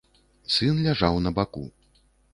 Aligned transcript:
Сын 0.53 0.81
ляжаў 0.87 1.19
на 1.27 1.35
баку. 1.37 1.65